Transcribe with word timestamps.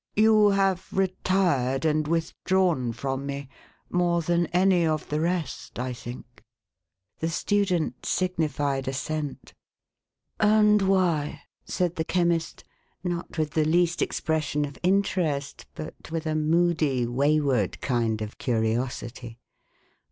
"You 0.15 0.47
have 0.49 0.87
retired 0.91 1.85
and 1.85 2.07
withdrawn 2.07 2.91
from 2.91 3.27
me. 3.27 3.49
more 3.91 4.23
than 4.23 4.47
any 4.47 4.83
of 4.83 5.07
the 5.09 5.19
rest, 5.21 5.77
I 5.77 5.93
think?" 5.93 6.41
The 7.19 7.29
student 7.29 8.03
signified 8.07 8.87
assent.," 8.87 9.53
And 10.39 10.81
why 10.81 11.43
';"said 11.65 11.97
the 11.97 12.03
Chemist; 12.03 12.63
not 13.03 13.37
with 13.37 13.51
the 13.51 13.63
least 13.63 14.01
ex 14.01 14.19
pression 14.21 14.65
of 14.67 14.79
interest, 14.81 15.67
but 15.75 16.09
with 16.09 16.25
a 16.25 16.33
moodv, 16.33 17.05
wayward 17.09 17.79
kind 17.79 18.23
of 18.23 18.39
curiosity. 18.39 19.37